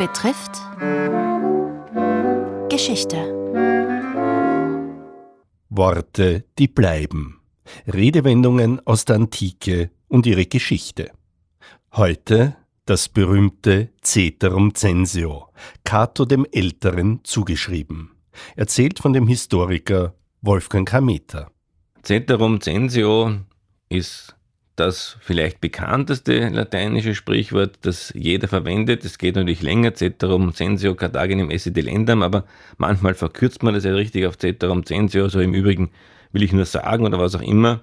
[0.00, 0.52] betrifft
[2.70, 3.18] Geschichte.
[5.68, 7.42] Worte, die bleiben.
[7.86, 11.10] Redewendungen aus der Antike und ihre Geschichte.
[11.92, 15.48] Heute das berühmte Ceterum Censeo,
[15.84, 18.12] Cato dem Älteren zugeschrieben.
[18.56, 21.50] Erzählt von dem Historiker Wolfgang Hameter.
[22.02, 23.34] Ceterum Censeo
[23.90, 24.34] ist
[24.80, 29.04] das vielleicht bekannteste lateinische Sprichwort, das jeder verwendet.
[29.04, 32.44] Es geht natürlich länger, ceterum censio cartaginem esse delendam, aber
[32.78, 35.90] manchmal verkürzt man das ja richtig auf ceterum censio, so im Übrigen
[36.32, 37.82] will ich nur sagen oder was auch immer.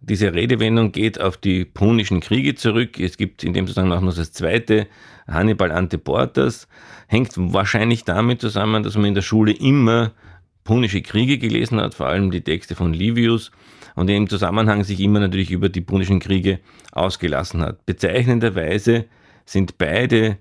[0.00, 2.98] Diese Redewendung geht auf die punischen Kriege zurück.
[3.00, 4.86] Es gibt in dem Zusammenhang auch noch das zweite,
[5.26, 6.68] Hannibal Anteportas.
[7.06, 10.12] Hängt wahrscheinlich damit zusammen, dass man in der Schule immer
[10.64, 13.50] punische Kriege gelesen hat, vor allem die Texte von Livius
[13.94, 16.60] und im Zusammenhang sich immer natürlich über die punischen Kriege
[16.92, 17.84] ausgelassen hat.
[17.86, 19.06] Bezeichnenderweise
[19.44, 20.38] sind beide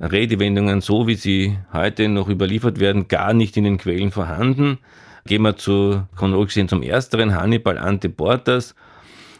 [0.00, 4.78] Redewendungen, so wie sie heute noch überliefert werden, gar nicht in den Quellen vorhanden.
[5.26, 8.74] Gehen wir zu chronologisch gesehen zum ersteren, Hannibal Anteportas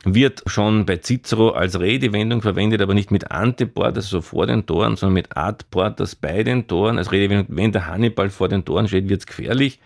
[0.05, 4.97] wird schon bei Cicero als Redewendung verwendet, aber nicht mit Anteportas, so vor den Toren,
[4.97, 6.99] sondern mit Adportas bei den Toren.
[6.99, 9.81] Als Redewendung, wenn der Hannibal vor den Toren steht, wird es gefährlich.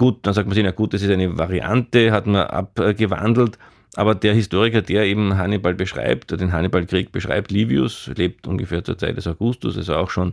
[0.00, 3.58] Gut, dann sagt man sich, na gut, das ist eine Variante, hat man abgewandelt.
[3.96, 9.18] Aber der Historiker, der eben Hannibal beschreibt, den Hannibal-Krieg beschreibt, Livius, lebt ungefähr zur Zeit
[9.18, 10.32] des Augustus, also auch schon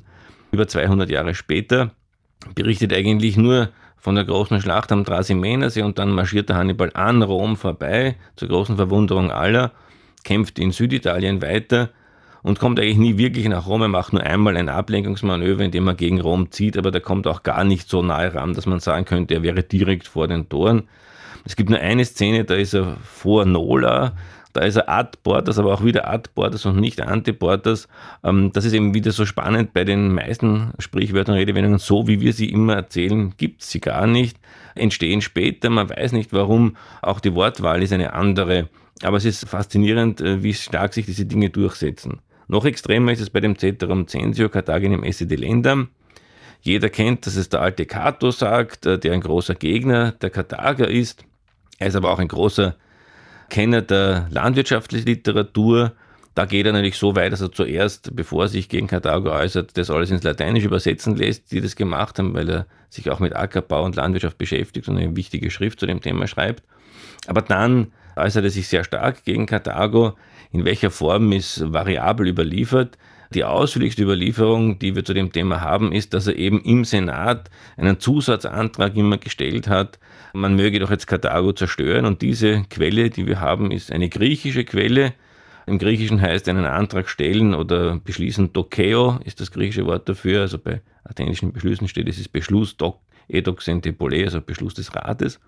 [0.54, 1.92] über 200 Jahre später,
[2.56, 7.22] berichtet eigentlich nur von der großen Schlacht am Trasimenasee und dann marschiert der Hannibal an
[7.22, 9.74] Rom vorbei, zur großen Verwunderung aller,
[10.24, 11.90] kämpft in Süditalien weiter
[12.44, 13.82] und kommt eigentlich nie wirklich nach Rom.
[13.82, 17.44] Er macht nur einmal ein Ablenkungsmanöver, indem er gegen Rom zieht, aber der kommt auch
[17.44, 20.84] gar nicht so nahe ran, dass man sagen könnte, er wäre direkt vor den Toren.
[21.46, 24.14] Es gibt nur eine Szene, da ist er vor Nola,
[24.58, 27.88] da ist er Ad Portas, aber auch wieder Ad Portas und nicht Ante Portas.
[28.24, 31.78] Ähm, das ist eben wieder so spannend bei den meisten Sprichwörtern und Redewendungen.
[31.78, 34.38] So wie wir sie immer erzählen, gibt es sie gar nicht.
[34.74, 36.76] Entstehen später, man weiß nicht warum.
[37.04, 38.68] Auch die Wortwahl ist eine andere.
[39.04, 42.20] Aber es ist faszinierend, äh, wie stark sich diese Dinge durchsetzen.
[42.48, 45.90] Noch extremer ist es bei dem Ceterum Censio Carthaginem esse delendam.
[46.62, 50.88] Jeder kennt, dass es der alte Cato sagt, äh, der ein großer Gegner der Karthager
[50.88, 51.26] ist.
[51.78, 52.76] Er ist aber auch ein großer
[53.50, 55.94] Kenner der landwirtschaftlichen Literatur.
[56.36, 59.78] Da geht er natürlich so weit, dass er zuerst, bevor er sich gegen Karthago äußert,
[59.78, 63.36] das alles ins Lateinische übersetzen lässt, die das gemacht haben, weil er sich auch mit
[63.36, 66.64] Ackerbau und Landwirtschaft beschäftigt und eine wichtige Schrift zu dem Thema schreibt.
[67.28, 70.14] Aber dann äußert er sich sehr stark gegen Karthago.
[70.52, 72.98] In welcher Form ist variabel überliefert.
[73.34, 77.50] Die ausführlichste Überlieferung, die wir zu dem Thema haben, ist, dass er eben im Senat
[77.76, 80.00] einen Zusatzantrag immer gestellt hat,
[80.34, 82.06] man möge doch jetzt Karthago zerstören.
[82.06, 85.14] Und diese Quelle, die wir haben, ist eine griechische Quelle.
[85.66, 90.42] Im Griechischen heißt einen Antrag stellen oder beschließen, dokeo ist das griechische Wort dafür.
[90.42, 95.40] Also bei athenischen Beschlüssen steht es ist Beschluss, doc, edox entepole, also Beschluss des Rates.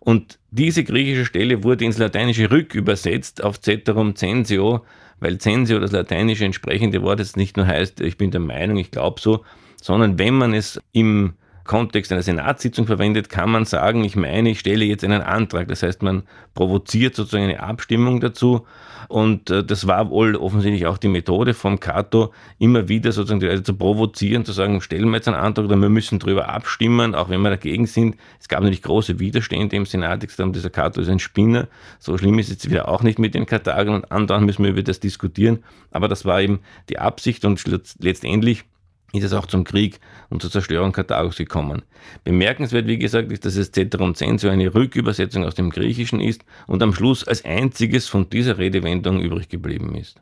[0.00, 4.84] Und diese griechische Stelle wurde ins Lateinische rückübersetzt auf Ceterum Censio,
[5.20, 8.90] weil Censio, das lateinische entsprechende Wort, jetzt nicht nur heißt, ich bin der Meinung, ich
[8.90, 9.44] glaube so,
[9.80, 11.34] sondern wenn man es im
[11.70, 15.68] Kontext einer Senatssitzung verwendet, kann man sagen, ich meine, ich stelle jetzt einen Antrag.
[15.68, 18.66] Das heißt, man provoziert sozusagen eine Abstimmung dazu.
[19.06, 23.46] Und äh, das war wohl offensichtlich auch die Methode vom Cato, immer wieder sozusagen die
[23.46, 27.14] Leute zu provozieren, zu sagen, stellen wir jetzt einen Antrag oder wir müssen darüber abstimmen,
[27.14, 28.16] auch wenn wir dagegen sind.
[28.40, 31.68] Es gab natürlich große Widerstände im Senat, die haben, dieser Cato ist ein Spinner.
[32.00, 34.72] So schlimm ist es jetzt wieder auch nicht mit den Karthagern und anderen müssen wir
[34.72, 35.62] über das diskutieren.
[35.92, 37.62] Aber das war eben die Absicht und
[38.00, 38.64] letztendlich
[39.12, 41.82] ist es auch zum Krieg und zur Zerstörung Karthagos gekommen.
[42.24, 46.82] Bemerkenswert, wie gesagt, ist, dass es Ceterum Censio eine Rückübersetzung aus dem Griechischen ist und
[46.82, 50.20] am Schluss als einziges von dieser Redewendung übrig geblieben ist.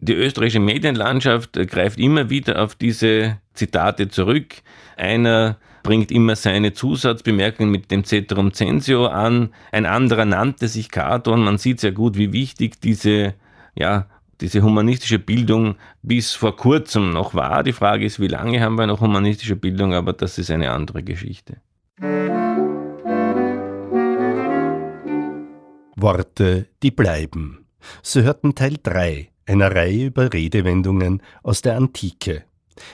[0.00, 4.54] Die österreichische Medienlandschaft greift immer wieder auf diese Zitate zurück.
[4.96, 9.50] Einer bringt immer seine Zusatzbemerkungen mit dem Ceterum Censio an.
[9.72, 13.34] Ein anderer nannte sich Cato und man sieht sehr gut, wie wichtig diese
[13.74, 14.06] ja,
[14.40, 17.62] diese humanistische Bildung bis vor kurzem noch war.
[17.62, 21.02] Die Frage ist, wie lange haben wir noch humanistische Bildung, aber das ist eine andere
[21.02, 21.60] Geschichte.
[25.96, 27.66] Worte, die bleiben.
[28.02, 32.44] Sie hörten Teil 3 einer Reihe über Redewendungen aus der Antike.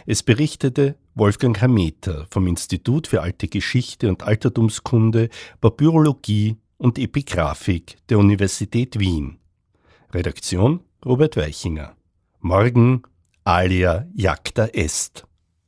[0.07, 5.29] Es berichtete Wolfgang Hameter vom Institut für Alte Geschichte und Altertumskunde,
[5.61, 9.39] Papyrologie und Epigraphik der Universität Wien.
[10.13, 11.95] Redaktion Robert Weichinger.
[12.41, 13.03] Morgen
[13.45, 15.27] Alia Jagda Est.